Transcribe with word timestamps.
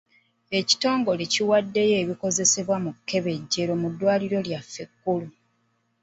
Ekitongole 0.59 1.23
kiwaddeyo 1.33 1.95
ebikozesebwa 2.03 2.75
mu 2.85 2.91
kkebejjerero 2.95 3.73
mu 3.81 3.87
ddwaliro 3.93 4.37
lyaffe 4.47 4.79
ekkulu. 4.85 5.29